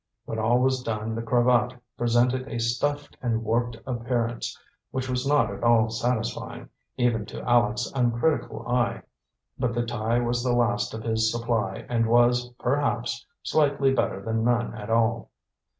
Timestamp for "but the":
9.59-9.85